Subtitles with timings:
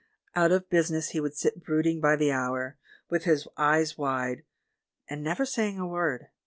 [0.35, 2.75] Out of busi ness he would sit brooding by the hour,
[3.11, 4.41] with his eyes wide,
[5.07, 6.29] and never saying a word.